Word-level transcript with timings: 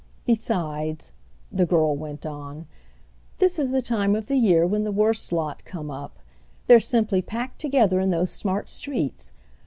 Besides," 0.25 1.11
the 1.51 1.67
girl 1.67 1.95
went 1.95 2.25
on, 2.25 2.65
"this 3.37 3.59
is 3.59 3.69
the 3.69 3.83
time 3.83 4.15
of 4.15 4.25
the 4.25 4.35
year 4.35 4.65
when 4.65 4.83
the 4.83 4.91
worst 4.91 5.31
lot 5.31 5.63
come 5.63 5.91
up. 5.91 6.17
They're 6.65 6.79
simply 6.79 7.21
packed 7.21 7.61
together 7.61 7.99
in 7.99 8.09
those 8.09 8.31
smart 8.31 8.71
streets. 8.71 9.31